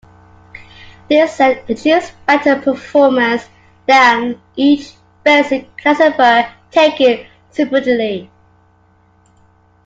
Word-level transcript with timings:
This 1.09 1.35
set 1.35 1.69
achieves 1.69 2.11
better 2.25 2.55
performance 2.59 3.43
than 3.85 4.41
each 4.55 4.95
basic 5.23 5.77
classifier 5.77 6.51
taken 6.71 7.27
separately. 7.51 8.27